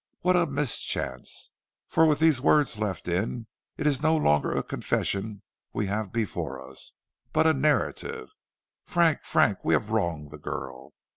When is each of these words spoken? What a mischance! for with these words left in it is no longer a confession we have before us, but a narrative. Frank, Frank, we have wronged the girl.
What 0.21 0.35
a 0.35 0.47
mischance! 0.47 1.51
for 1.87 2.07
with 2.07 2.17
these 2.17 2.41
words 2.41 2.79
left 2.79 3.07
in 3.07 3.45
it 3.77 3.85
is 3.85 4.01
no 4.01 4.17
longer 4.17 4.51
a 4.51 4.63
confession 4.63 5.43
we 5.73 5.85
have 5.85 6.11
before 6.11 6.59
us, 6.59 6.93
but 7.31 7.45
a 7.45 7.53
narrative. 7.53 8.33
Frank, 8.83 9.19
Frank, 9.21 9.59
we 9.63 9.75
have 9.75 9.91
wronged 9.91 10.31
the 10.31 10.39
girl. 10.39 10.93